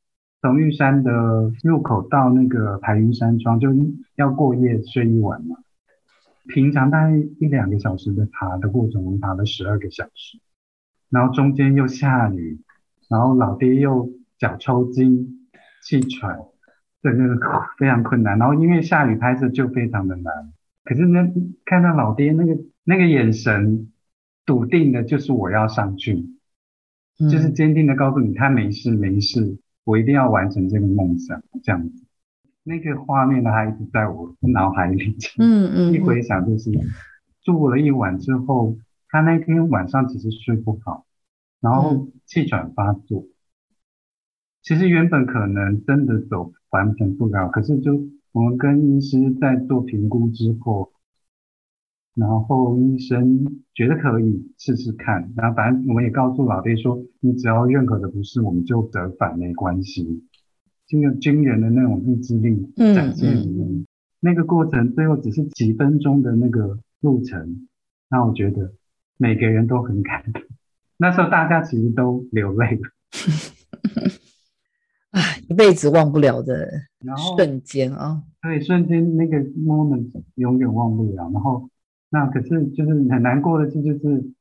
[0.47, 3.69] 从玉山的入口到那个排云山庄，就
[4.15, 5.57] 要过夜睡一晚嘛。
[6.47, 10.39] 平常大概一两个小时的爬的过程，我们爬了十二个小时，
[11.09, 12.61] 然后中间又下雨，
[13.09, 15.49] 然后老爹又脚抽筋、
[15.83, 16.39] 气喘，
[17.01, 17.37] 对那个
[17.77, 18.39] 非常困难。
[18.39, 20.53] 然后因为下雨拍摄就非常的难，
[20.85, 21.27] 可是呢，
[21.65, 23.91] 看到老爹那个那个眼神，
[24.45, 26.25] 笃定的就是我要上去，
[27.29, 29.57] 就是坚定的告诉你他没事没事。
[29.87, 32.03] 我一定要完成这个梦想，这样子，
[32.63, 35.15] 那个画面呢，还一直在我脑海里。
[35.39, 36.69] 嗯嗯，一回想就是
[37.41, 38.75] 住了一晚之后，
[39.07, 41.05] 他那天晚上其实睡不好，
[41.61, 43.23] 然后气喘发作。
[44.61, 47.93] 其实原本可能真的走完成不了，可是就
[48.33, 50.91] 我们跟医师在做评估之后。
[52.19, 60.23] 然后医生觉得可以试试看，然后反正我们也告诉老爹说，你只要任何的不适，我们就折返没关系。
[60.87, 63.85] 这个军人的那种意志力展现里面，
[64.19, 67.67] 那个过程最后只是几分钟的那个路程，
[68.09, 68.73] 那我觉得
[69.17, 70.41] 每个人都很感动。
[70.97, 72.81] 那时候大家其实都流泪了，
[75.13, 76.67] 唉，一辈子忘不了的
[77.37, 78.23] 瞬间啊！
[78.41, 81.69] 对，瞬间那个 moment 永远忘不了，然后。
[82.17, 84.31] 那可是就是很难过的这，就是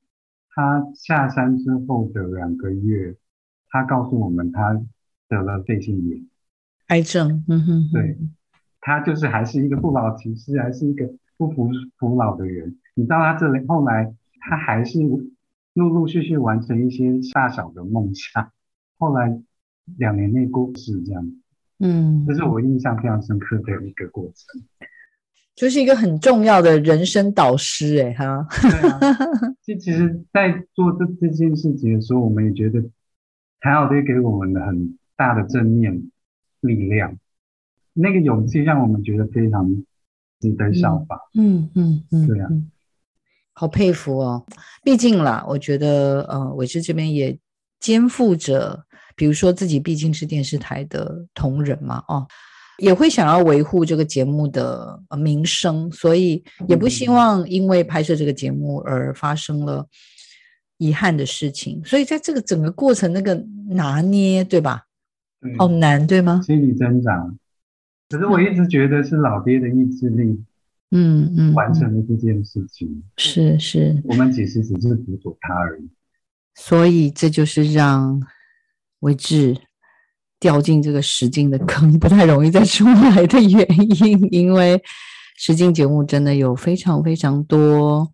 [0.48, 3.14] 他下山之后的两个月，
[3.68, 4.80] 他告诉我们他
[5.28, 6.26] 得了肺腺炎，
[6.86, 7.44] 癌症。
[7.46, 8.16] 嗯哼，对，
[8.80, 12.78] 他就是还是一个不老骑士，还是一个不服服老的人。
[12.94, 14.98] 你知道他这里后来他还是
[15.74, 18.52] 陆陆续续完成一些大小的梦想，
[18.96, 19.38] 后来
[19.98, 21.30] 两年内过世这样。
[21.78, 24.62] 嗯，这是我印象非常深刻的一个过程。
[25.56, 28.46] 就是一个很重要的人生导师，哎哈。
[29.66, 32.80] 就其实，在做这这件事情的时候，我们也觉得
[33.60, 36.10] 谭老爹给我们的很大的正面
[36.60, 37.16] 力量，
[37.94, 39.66] 那个勇气让我们觉得非常
[40.40, 41.18] 值得效仿。
[41.34, 42.48] 嗯嗯嗯，对啊，
[43.54, 44.46] 好佩服哦。
[44.84, 47.36] 毕竟啦，我觉得呃，伟志这边也
[47.80, 48.84] 肩负着，
[49.16, 52.28] 比如说自己毕竟是电视台的同仁嘛，哦，
[52.78, 59.86] 也会想要维护这个节目的名声，所以也不希望因为拍摄这个节目而发生了
[60.78, 61.82] 遗憾的事情。
[61.84, 63.34] 所以在这个整个过程，那个
[63.68, 64.84] 拿捏，对吧？
[65.58, 66.42] 好难，对吗？
[66.44, 67.32] 心理挣扎。
[68.08, 70.40] 可是我一直觉得是老爹的意志力，
[70.90, 73.02] 嗯嗯，完成了这件事情。
[73.16, 75.88] 是是，我们其实只是辅佐他而已。
[76.54, 78.20] 所以这就是让
[79.00, 79.56] 维志
[80.38, 83.66] 掉进这个实境的坑不太容易再出来的原
[84.00, 84.80] 因， 因为
[85.36, 88.10] 实境节目真的有非常非常多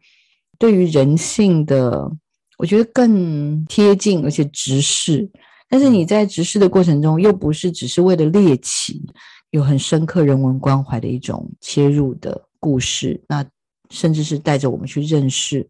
[0.58, 2.10] 对于人性的，
[2.58, 5.30] 我觉得更贴近而且直视。
[5.68, 9.02] 但是你在直视的过程中，又不是只是为了猎奇。
[9.50, 13.44] 有很深刻人文关怀的一种切入的故事，那
[13.90, 15.68] 甚至是带着我们去认识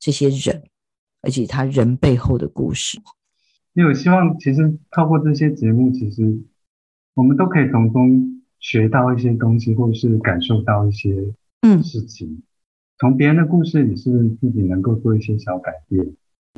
[0.00, 0.60] 这些人，
[1.22, 3.00] 而且他人背后的故事。
[3.74, 6.40] 因为我希望，其实透过这些节目，其实
[7.14, 11.14] 我们都可以从中学到一些东西，或者是感受到一些
[11.62, 12.42] 嗯事情。
[12.98, 16.04] 从别人的故事里，是不是自己能够做一些小改变？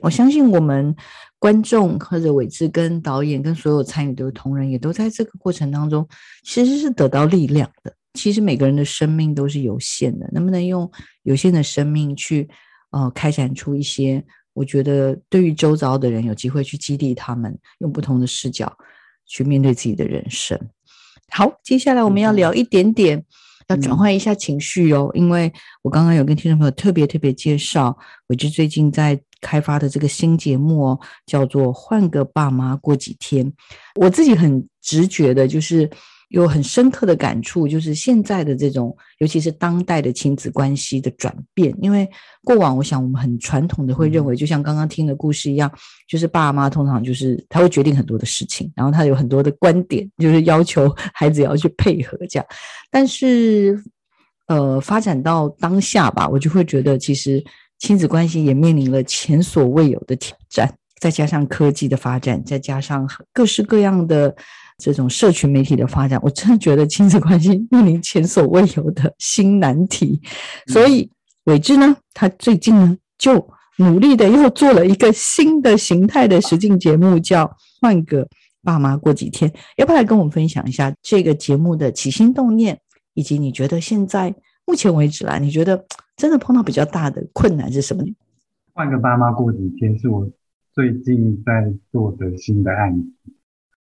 [0.01, 0.97] 我相信我们
[1.39, 6.09] 观众或者伟志跟导演跟所有参与的同仁，也都在这个过程当中，
[6.43, 7.95] 其实是得到力量的。
[8.15, 10.91] 其实每个人的生命都是有限的，能不能用
[11.23, 12.49] 有限的生命去
[12.91, 18.73] 呃开展出一些，我觉得对于周遭的人有机会去激励他们，用不同的视角
[19.27, 20.59] 去面对自己的人生。
[21.31, 23.25] 好，接下来我们要聊一点点。
[23.69, 25.51] 要转换一下情绪哦，因为
[25.83, 33.47] 我刚刚有跟听众朋友特别特别介绍，伟志最近在开发的这个新节目哦，叫做《换个爸妈过几天》。
[33.95, 35.89] 我自己很直觉的，就是。
[36.33, 41.77] 有很深刻的感触，就是现在的这种，尤其是当代的亲子关系的转变。
[41.83, 42.09] 因为
[42.43, 45.71] 过往，我想我们很传统的会认为，就像刚刚听的故事一样，
[46.09, 52.47] 就是爸妈通常就是他会决定很多的事情，然后他有很多的观点，就是要求 孩子要去配合这样。
[52.91, 53.79] 但是，
[54.47, 57.45] 呃，发展到当下吧，我就会觉得，其实
[57.79, 64.35] 亲子关系也面临了前所未有的挑战，再加上科技的发展，再加上各式各样的。
[64.83, 70.21] 这种社群媒体的发展，我真的觉得亲子关系面临前所未有的新难题。
[70.67, 71.09] 所以
[71.45, 77.45] 伟志呢，他最近呢就努力的又做了一个新的形态的实境节目，叫
[77.81, 78.27] 《换个
[78.65, 79.49] 爸妈过几天》。
[79.77, 82.81] 要不要来跟我们分享一下这个节目的起心动念，
[83.15, 84.35] 以及你觉得现在
[84.67, 88.05] 目前为止啦，你觉得真的碰到比较大的困难是什么？
[88.75, 90.29] 换个爸妈过几天是我
[90.75, 93.33] 最近在做的新的案子。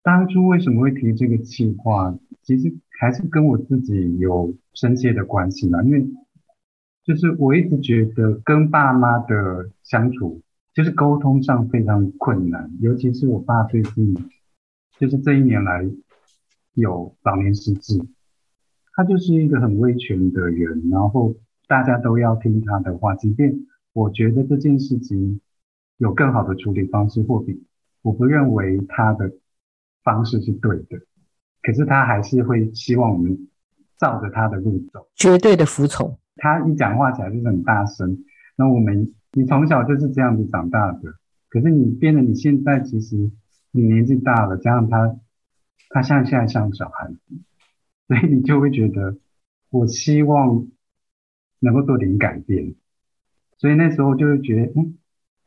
[0.05, 2.15] 当初为什么会提这个计划？
[2.43, 5.83] 其实还是跟我自己有深切的关系嘛。
[5.83, 6.07] 因为
[7.05, 10.43] 就是我一直觉得跟爸妈的相处，
[10.75, 12.71] 就是沟通上非常困难。
[12.83, 14.15] 尤其是我爸最近，
[14.99, 15.89] 就是这一年来
[16.75, 17.99] 有老年失智，
[18.93, 21.35] 他就是一个很威权的人，然后
[21.67, 23.15] 大家都要听他的话。
[23.15, 23.65] 即便
[23.95, 25.41] 我觉得这件事情
[25.97, 27.65] 有更好的处理方式，或比
[28.03, 29.33] 我不认为他的。
[30.05, 31.01] 方式是对的，
[31.63, 33.49] 可是他还是会希望我们
[33.99, 36.17] 照着他的路走，绝对的服从。
[36.37, 38.25] 他一讲话起来就是很大声，
[38.57, 41.15] 那我们你从小就是这样子长大的，
[41.49, 43.31] 可是你变得你现在其实
[43.71, 45.17] 你年纪大了，加上他
[45.89, 47.19] 他像现在像小孩子，
[48.07, 49.17] 所以你就会觉得
[49.71, 50.69] 我希望
[51.61, 52.75] 能够做点改变，
[53.57, 54.99] 所以那时候就会觉得嗯。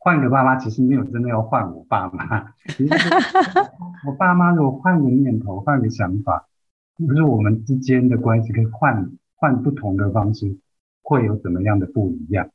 [0.07, 2.41] 换个爸妈，其实没有真的要换我爸妈。
[2.69, 2.93] 其实
[4.07, 6.47] 我爸妈如果换个念头、换个想法，
[6.95, 10.55] 不是我们之间的关系可以换换不同的方式，
[11.01, 12.49] 会有怎么样的不一样？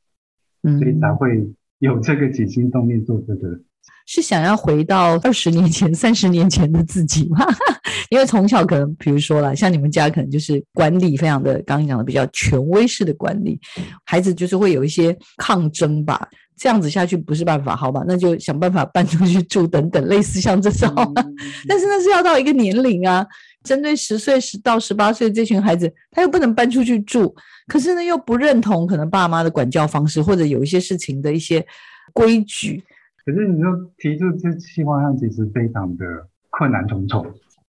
[0.63, 3.59] 嗯，所以才会有这个起心动念做这个。
[4.07, 7.45] 是想要回到二十年前、三十年前的自己吗？
[8.09, 13.59] 因为从小可能，比如说了，像你们家可能就是管理非常的，刚刚讲的比较权威式的管理，
[14.05, 16.27] 孩子就是会有一些抗争吧。
[16.55, 18.03] 这样子下去不是办法，好吧？
[18.07, 20.89] 那就想办法搬出去住等等，类似像这种。
[21.67, 23.25] 但是那是要到一个年龄啊，
[23.63, 27.35] 针对十岁十到十八岁这群孩子，他又不能搬出去住，
[27.67, 31.65] 可是呢又不认同可能爸妈的管教方式，或者有一些事情的一些
[32.13, 32.83] 规矩。
[33.25, 36.05] 可是你说提出这计划上其实非常的
[36.49, 37.25] 困难重重，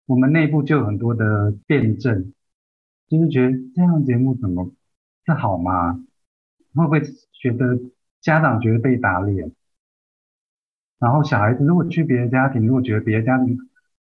[0.05, 2.33] 我们内部就有很多的辩证，
[3.09, 4.69] 就是觉得这样节目怎么
[5.25, 5.93] 是好吗？
[6.73, 7.01] 会不会
[7.41, 7.79] 觉得？
[8.25, 9.51] 家长觉得被打脸，
[10.97, 13.59] 然后小孩子如果去别的家庭，如果觉得别的家庭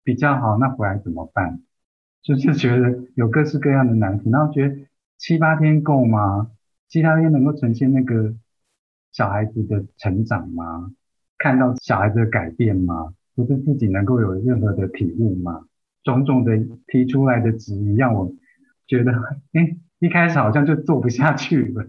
[0.04, 1.62] 比较好，那回来怎么办？
[2.24, 4.76] 就是觉得有各式各样的难题，然后觉得
[5.20, 6.50] 七八天够吗？
[6.88, 8.34] 七八天能够呈现那个
[9.12, 10.92] 小孩子的成长吗？
[11.38, 13.14] 看到小孩子的改变吗？
[13.36, 15.68] 不是自己能够有任何的体悟吗？
[16.02, 16.58] 种种的
[16.88, 18.34] 提出来的质疑，让我
[18.88, 19.12] 觉得，
[19.54, 21.88] 哎，一开始好像就做不下去了。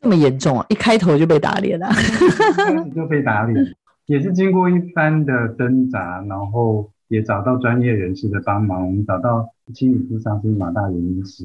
[0.00, 0.66] 这么严重啊！
[0.68, 3.74] 一开头就被打脸了， 一开始就被打脸，
[4.06, 11.44] 也是经过一番的挣扎，然后也找到专业人士的帮忙，我们找到心理咨商师马大元医师，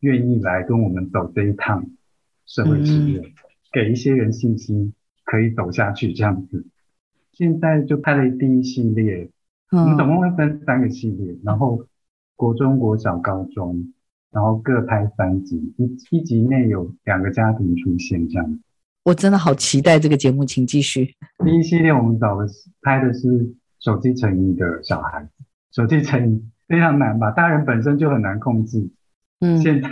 [0.00, 1.86] 愿意来跟我们走这一趟
[2.44, 3.22] 社会实验，
[3.72, 4.92] 给一些人信心，
[5.24, 6.66] 可以走下去这样子。
[7.32, 9.30] 现在就拍了第一系列，
[9.70, 11.86] 我们总共会分三个系列，然后
[12.36, 13.92] 国中国小高中。
[14.32, 18.60] 然后各拍三集，一一集内有两个家庭出现，这样。
[19.04, 21.14] 我真的好期待这个节目，请继续。
[21.44, 25.30] 第一系列我们找的是拍的是手机成瘾的小孩子，
[25.72, 27.30] 手机成瘾非常难吧？
[27.30, 28.88] 大人本身就很难控制，
[29.40, 29.88] 嗯，现在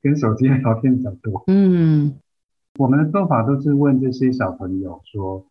[0.00, 2.14] 跟手机聊天比较多，嗯。
[2.78, 5.46] 我们的做法都是问这些小朋友说：“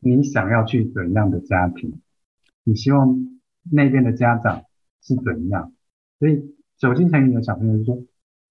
[0.00, 2.00] 你想要去怎样的家庭？
[2.64, 3.38] 你希望
[3.72, 4.64] 那边的家长
[5.00, 5.72] 是怎样？”
[6.20, 6.54] 所以。
[6.78, 8.02] 手机成瘾的小朋友就说：“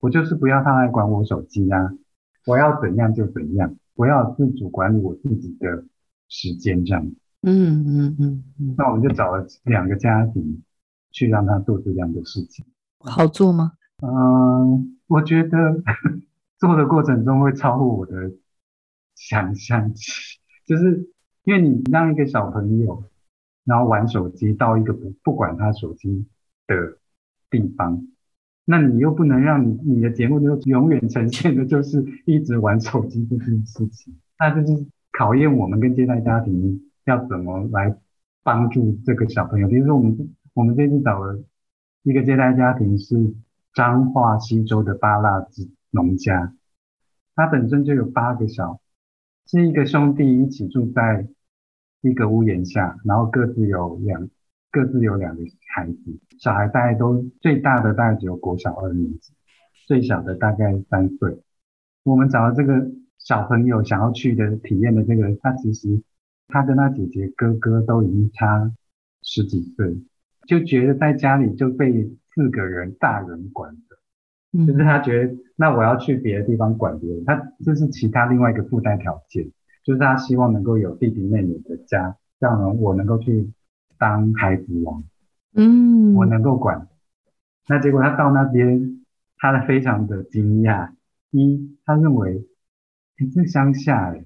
[0.01, 1.93] 我就是不要他来管我手机呀，
[2.45, 5.85] 我要怎样就怎样，我要自主管理我自己的
[6.27, 7.05] 时间这样。”
[7.47, 8.75] 嗯嗯嗯嗯。
[8.77, 10.63] 那我们就找了两个家庭
[11.11, 12.65] 去让他做这样的事情。
[12.99, 13.73] 好做吗？
[14.01, 15.83] 嗯，我觉得
[16.57, 18.31] 做的过程中会超乎我的
[19.13, 19.93] 想象，
[20.65, 21.09] 就是
[21.43, 23.03] 因为你让一个小朋友
[23.65, 26.25] 然后玩手机到一个不不管他手机
[26.65, 26.97] 的
[27.51, 28.07] 地方。
[28.67, 37.95] 那你又不能让你你的节目就永远呈现的就是一直玩手机这件事情，那就是考验我们跟接待家庭要怎么来
[38.43, 39.67] 帮助这个小朋友。
[39.67, 41.43] 比如说我们我们这次找了
[42.01, 43.35] 一个接待家庭是
[43.73, 46.51] 彰化西州的巴拉子农家，
[47.35, 48.81] 他本身就有八个小，
[49.45, 51.27] 是一个兄弟一起住在
[52.01, 54.27] 一个屋檐下，然后各自有两。
[54.75, 55.41] 各自有两个
[55.73, 59.31] 孩子，小孩大概都最大的大概只有国小二年级，
[59.87, 61.39] 最小的大概三岁。
[62.03, 66.01] 我们找到这个小朋友想要去的体验的这个，他其实
[66.49, 68.69] 他跟他姐姐哥哥都已经差
[69.21, 69.97] 十几岁，
[70.45, 79.49] 就觉得在家里就被四个人大人管着，就是他觉得那我要去别的地方管别人，他这是其他另外一个附带条件，
[79.85, 83.49] 就是他希望能够有弟弟妹妹的家，这样我能够去。
[83.97, 85.03] 当孩子王，
[85.53, 86.87] 嗯，我能够管。
[87.67, 89.03] 那结果他到那边，
[89.37, 90.91] 他非常的惊讶。
[91.31, 92.45] 一，他认为，
[93.17, 94.25] 哎，这乡下哎，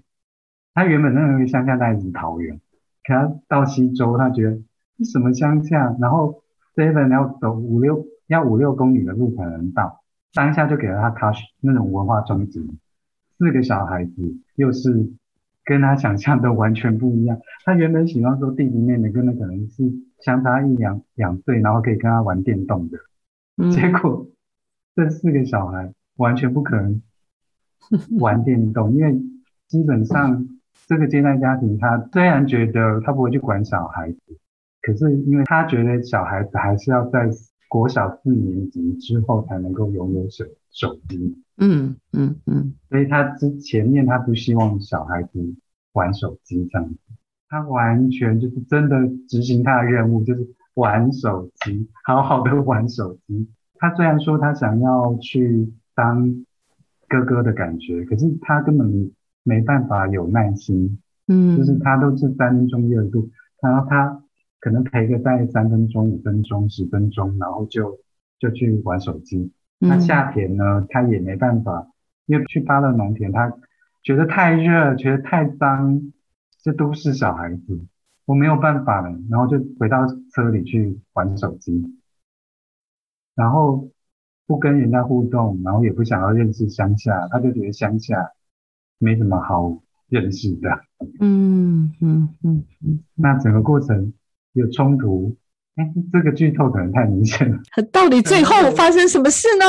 [0.74, 2.60] 他原本认为乡下大概是桃园，
[3.04, 4.62] 可他到西周，他觉得
[4.98, 5.96] 这什么乡下？
[6.00, 6.44] 然后
[6.76, 10.02] seven 要走五六要五六公里的路才能到，
[10.34, 12.68] 当下就给了他 touch 那种文化冲击。
[13.38, 15.12] 四个小孩子又是。
[15.70, 17.40] 跟他想象的完全不一样。
[17.64, 19.84] 他原本喜欢说弟弟妹妹跟他可能是
[20.20, 22.98] 相差一两两岁，然后可以跟他玩电动的。
[23.70, 24.28] 结果
[24.96, 27.04] 这四个小孩完全不可能
[28.20, 29.22] 玩电动， 因为
[29.68, 30.48] 基本上
[30.88, 34.20] 这个接待家庭，他虽然觉得他不会去管小孩子，
[34.82, 37.30] 可是因为他觉得小孩子还是要在
[37.68, 41.38] 国小四年级之后才能够拥有手手机。
[41.60, 45.56] 嗯嗯嗯，所以他之前面他不希望小孩子
[45.94, 46.98] 玩手机这样子，
[47.50, 48.96] 他完全就是真的
[49.28, 53.50] 执行他的任务，就是玩手机，好好的玩手机。
[53.76, 56.46] 他虽然说他想要去当
[57.08, 59.12] 哥哥的感觉，可是他根本
[59.44, 63.30] 没办法有耐心，嗯，就是他都是三分钟热度，
[63.62, 64.24] 然后他
[64.60, 67.98] 可能陪个在三分钟、五分钟、十分钟，然后就
[68.40, 69.52] 就去玩手机。
[69.82, 71.88] 那夏天呢，他也没办法，
[72.26, 73.54] 因为去巴勒农田，他
[74.04, 76.12] 觉得太热，觉得太脏，
[76.62, 77.80] 这都是小孩子，
[78.26, 81.96] 我没有办法了，然后就回到车里去玩手机，
[83.36, 83.90] 然后
[84.46, 88.32] 不跟人家互动，然后也不想要认识乡下，他就觉得乡下
[88.98, 90.70] 没什么好认识的。
[91.22, 94.14] 嗯嗯嗯嗯， 那整个过程
[94.52, 95.38] 有冲突。
[96.12, 97.58] 这个剧透可能太明显了。
[97.92, 99.66] 到底最后发生什么事呢？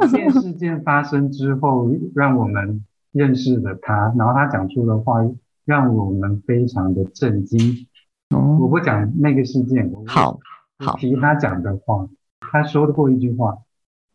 [0.00, 5.20] 这件事件发生之后，让我们认识了他，然后他讲出的话
[5.64, 7.86] 让我们非常的震惊。
[8.30, 10.38] 哦，我不讲那个事件，好，
[10.78, 12.08] 好提他讲的话。
[12.40, 13.58] 他说过一句话：“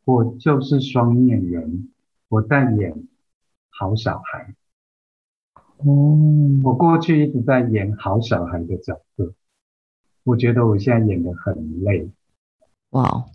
[0.06, 1.90] 我就是双面人，
[2.30, 3.08] 我在演
[3.70, 4.56] 好小孩。”
[5.86, 6.18] 哦，
[6.64, 9.34] 我过去一直在演好小孩的角色。
[10.24, 12.10] 我觉得我现在演的很累，
[12.92, 13.26] 哇，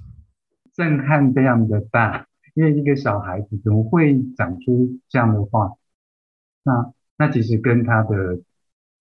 [0.72, 5.72] 震撼非常的大，因为一个小孩子怎么会讲出这样的话？
[6.64, 8.40] 那那其实跟他的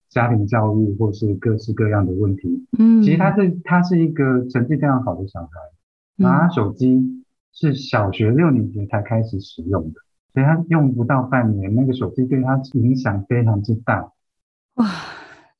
[0.10, 5.52] 家庭教育或是各式各样的问题，嗯其实他是他是一个成绩非常好的小孩，
[6.16, 7.24] 拿他手机
[7.54, 10.02] 是小学六年级才开始使用的，
[10.34, 14.12] 所以他用不到半年，那个手机对他影响非常之大。
[14.76, 14.86] 哇，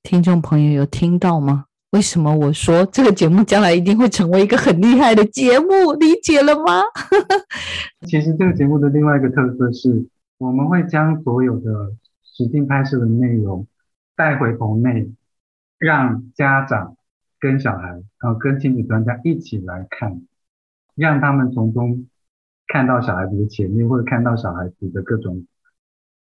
[0.04, 1.66] 听众朋友有听到吗？
[1.92, 5.94] 为什么我说这个节目将来一定会成为一个很厉害的节目？
[6.00, 6.84] 理解了吗？
[8.08, 10.06] 其实这个节目的另外一个特色是，
[10.38, 13.66] 我们会将所有的实境拍摄的内容
[14.16, 15.10] 带回棚内，
[15.80, 16.98] 让家长
[17.40, 17.88] 跟小孩，
[18.20, 20.22] 然后跟亲子专家一起来看，
[20.94, 22.06] 让他们从中
[22.68, 25.46] 看到小孩子的潜力，或者看到小孩子的各种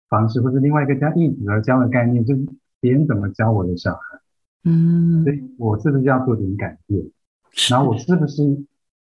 [0.08, 2.46] 方式，或者另外一个叫一子而教的概念，就是
[2.80, 4.18] 别人怎么教我的小孩，
[4.64, 7.02] 嗯所以我是不是要做点改变？
[7.70, 8.42] 然后我是不是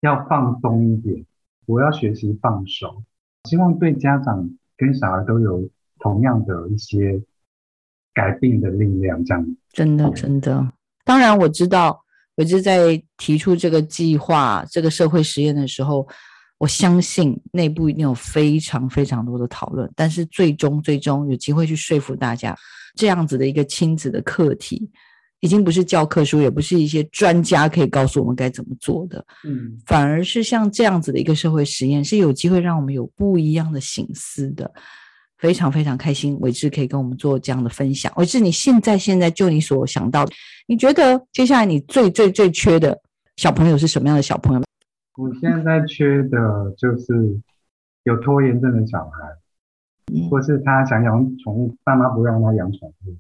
[0.02, 1.26] 要放松一点？
[1.66, 3.04] 我要学习放手，
[3.44, 7.22] 希望对家长跟小孩都有同样的一些
[8.14, 9.56] 改变的力量，这样。
[9.72, 10.72] 真的真的，
[11.06, 12.04] 当然我知道，
[12.36, 16.08] 我就在提出这个计划、这个社会实验的时候，
[16.58, 22.58] 我相信内部一定有非常非常多的讨论，但是最终最终有机会去说服大家，
[22.96, 24.90] 这样子的一个亲子的课题，
[25.40, 34.72] 已经不是教科书，也不是一些专家可以告诉我们该怎么做的，嗯，反而是像这样子的一个社会实验，是有机会让我们有不一样的醒思的。
[35.38, 38.12] 非常非常开心，伟志可以跟我们做这样的分享。
[38.18, 40.34] 伟志，你现在现在就你所想到的，
[40.68, 43.00] 你觉得接下来你最最最缺的
[43.38, 44.62] 小朋友是什么样的小朋友？
[45.16, 47.40] 我现在缺的就是
[48.04, 53.16] 有拖延症的小孩，或是他想养宠物，爸妈不让他养宠物，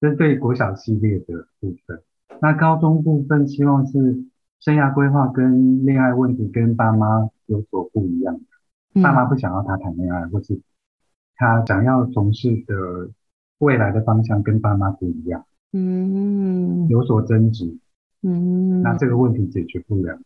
[0.00, 2.02] 这是对国小系列的部分。
[2.40, 4.24] 那高中部分希望是
[4.60, 8.40] 生涯规划跟恋爱问题跟爸妈有所不一样，
[9.02, 10.60] 爸妈不想要他谈恋爱，或是
[11.36, 13.10] 他想要从事的
[13.58, 17.76] 未来的方向跟爸妈不一样，嗯有所争执，
[18.22, 20.18] 嗯，那这个问题解决不了。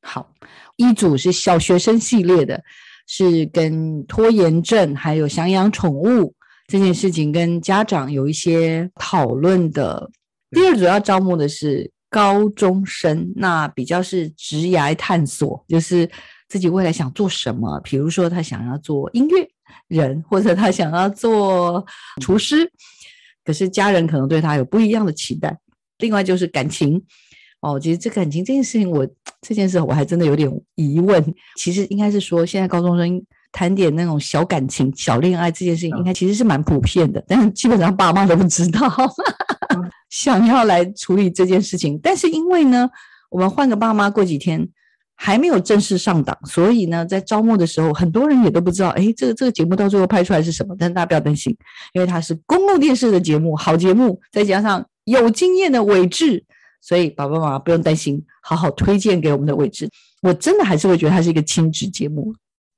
[0.00, 0.30] 好，
[0.76, 2.62] 一组是小学生系列的，
[3.06, 6.34] 是跟拖延症还有想养宠物
[6.66, 10.10] 这件事情跟家长有一些讨论的。
[10.50, 16.08] 第二组要招募的是高中生，那比较是职涯探索，就是
[16.48, 19.48] 自己未来想做什么，比如说他想要做音乐
[19.88, 21.84] 人，或者他想要做
[22.20, 22.70] 厨师，
[23.44, 25.58] 可是家人可能对他有不一样的期待。
[25.98, 27.02] 另外就是感情。
[27.60, 29.08] 哦，其实这感情这件事情，我
[29.40, 31.34] 这件事我还真的有点疑问。
[31.56, 33.24] 其实应该是说，现在高中生
[33.54, 38.80] 谈点那种小感情、小恋爱这件事情，应该其实是蛮普遍的， 但是基本上爸妈都不知道，
[40.10, 41.96] 想要来处理这件事情。
[42.02, 42.90] 但是因为呢，
[43.30, 44.68] 我们换个爸妈，过几天
[45.14, 50.74] 还没有正式上档，所以呢，在招募的时候，很多人也都不知道，哎，这个这个节目到最后拍出来是什么。
[50.76, 51.56] 但是大家不要担心，
[51.92, 56.44] 因为它是公共电视的节目，好节目，再加上有经验的伟志。
[56.80, 59.88] 所以爸爸妈妈不用担心，好好推荐给我们的位置。
[60.20, 62.34] 我真的还是会觉得它是一个亲子节目，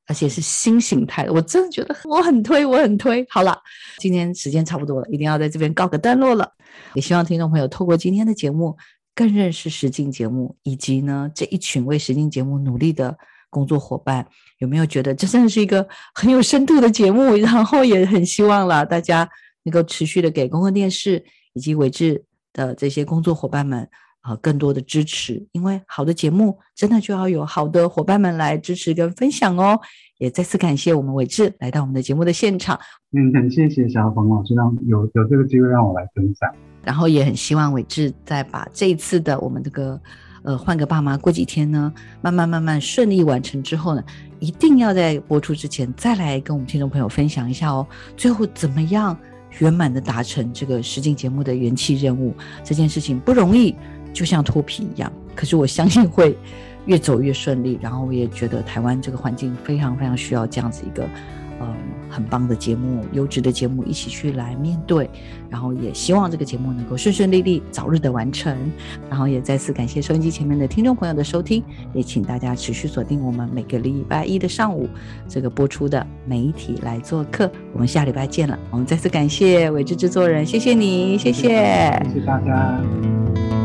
[0.06, 1.32] 而且是新形态的。
[1.32, 3.26] 我真的觉得我很推，我很推。
[3.28, 3.58] 好了，
[3.98, 6.50] 今天时间差不多了，一定要在这边告个段落了。
[6.94, 8.76] 也希望听众朋友透过今天的节目，
[9.14, 13.16] 更认识实境节目，以及呢这一群为实境节目努力的
[13.50, 14.26] 工作伙伴。
[14.58, 17.36] 有没有觉得这真的是一个很有深度的节目？
[17.36, 19.28] 然后也很希望了大家
[19.64, 22.24] 能够持续的给公共电视以及伟志。
[22.56, 23.86] 的这些工作伙伴们
[24.26, 29.78] 啊、呃，更多的支持，因为好的节目真的就要有好的伙伴们来支持跟分享哦。
[30.18, 32.76] 也再次感谢我们伟志来到我们的节目的现场，
[33.12, 36.50] 嗯，很谢谢小冯老师让有有这个机会让我来分享，
[36.82, 40.00] 然后也很希望伟志再把这一次的我们这个
[40.42, 44.02] 呃换个爸妈过几天呢，慢慢慢慢顺利完成之后呢，
[44.40, 49.16] 一定要在播出之前再来跟我们听众朋友分享一下哦，最后怎么样？
[49.60, 53.74] 圆满的达成这个实境节目的元气任务，这件事情不容易，
[54.16, 55.12] 就像脱皮一样。
[55.34, 56.34] 可是我相信会
[56.86, 57.78] 越走越顺利。
[57.82, 61.06] 然后我也觉得台湾这个环境非常非常需要这样子一个，
[61.60, 61.74] 嗯，
[62.08, 65.10] 很棒的节目、优质的节目一起去来面对。
[65.50, 68.56] 然后也希望这个节目能够顺顺利利、早日的完成。
[69.10, 71.62] 然后也再次感谢收音机前面的听众朋友的收听，
[71.92, 74.88] 也请大家持续锁定我们每个礼拜一的上午
[75.28, 77.50] 这个播出的媒体来做客。
[77.72, 78.58] 我们下礼拜见了。
[78.70, 81.48] 我们再次感谢伟志制作人，谢谢你，谢谢，
[82.12, 83.55] 谢谢大家。